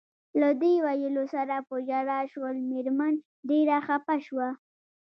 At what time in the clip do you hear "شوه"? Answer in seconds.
4.25-4.47